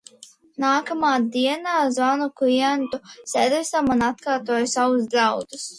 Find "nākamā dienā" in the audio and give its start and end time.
0.63-1.75